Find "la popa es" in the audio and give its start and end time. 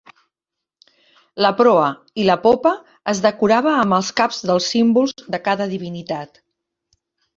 2.29-3.21